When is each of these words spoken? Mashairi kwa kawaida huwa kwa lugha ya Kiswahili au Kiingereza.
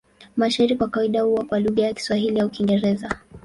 Mashairi 0.37 0.75
kwa 0.75 0.87
kawaida 0.89 1.21
huwa 1.21 1.45
kwa 1.45 1.59
lugha 1.59 1.83
ya 1.83 1.93
Kiswahili 1.93 2.39
au 2.39 2.49
Kiingereza. 2.49 3.19